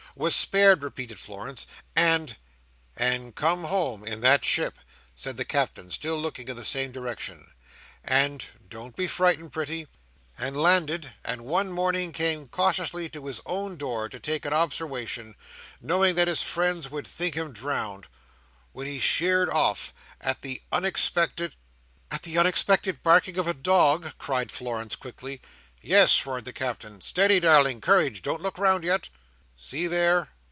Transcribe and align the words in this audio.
"Was 0.13 0.35
spared," 0.35 0.83
repeated 0.83 1.19
Florence, 1.19 1.65
"and—?" 1.95 2.35
"And 2.97 3.33
come 3.33 3.63
home 3.63 4.03
in 4.03 4.19
that 4.19 4.43
ship," 4.43 4.77
said 5.15 5.37
the 5.37 5.45
Captain, 5.45 5.89
still 5.89 6.19
looking 6.19 6.49
in 6.49 6.57
the 6.57 6.65
same 6.65 6.91
direction, 6.91 7.49
"and—don't 8.03 8.97
be 8.97 9.07
frightened, 9.07 9.53
pretty—and 9.53 10.57
landed; 10.57 11.13
and 11.23 11.45
one 11.45 11.71
morning 11.71 12.11
come 12.11 12.47
cautiously 12.47 13.07
to 13.07 13.25
his 13.25 13.39
own 13.45 13.77
door 13.77 14.09
to 14.09 14.19
take 14.19 14.43
a 14.45 14.51
obserwation, 14.53 15.33
knowing 15.79 16.15
that 16.15 16.27
his 16.27 16.43
friends 16.43 16.91
would 16.91 17.07
think 17.07 17.35
him 17.35 17.53
drownded, 17.53 18.09
when 18.73 18.87
he 18.87 18.99
sheered 18.99 19.49
off 19.49 19.93
at 20.19 20.41
the 20.41 20.61
unexpected—" 20.73 21.55
"At 22.11 22.23
the 22.23 22.37
unexpected 22.37 23.01
barking 23.01 23.37
of 23.37 23.47
a 23.47 23.53
dog?" 23.53 24.11
cried 24.17 24.51
Florence, 24.51 24.97
quickly. 24.97 25.41
"Yes," 25.81 26.25
roared 26.25 26.43
the 26.43 26.51
Captain. 26.51 26.99
"Steady, 26.99 27.39
darling! 27.39 27.79
courage! 27.79 28.21
Don't 28.21 28.41
look 28.41 28.57
round 28.57 28.83
yet. 28.83 29.07
See 29.53 29.85
there! 29.85 30.29